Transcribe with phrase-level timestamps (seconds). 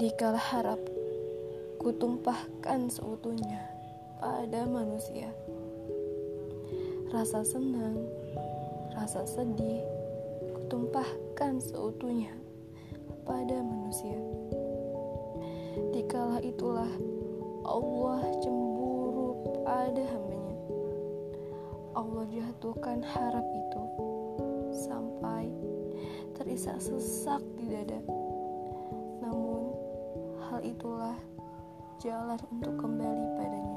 [0.00, 0.80] Dikala harap
[1.80, 3.64] kutumpahkan seutuhnya
[4.20, 5.32] pada manusia.
[7.08, 7.96] Rasa senang,
[8.94, 9.80] rasa sedih,
[10.54, 12.30] kutumpahkan seutuhnya
[13.24, 14.16] pada manusia.
[15.96, 16.90] Dikala itulah
[17.64, 20.56] Allah cemburu pada hambanya.
[21.96, 23.82] Allah jatuhkan harap itu
[24.72, 25.50] sampai
[26.38, 28.29] terisak sesak di dada.
[30.60, 31.16] Itulah
[32.00, 33.69] jalan untuk kembali padanya.